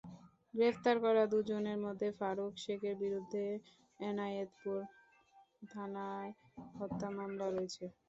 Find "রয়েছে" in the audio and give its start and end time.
7.49-7.85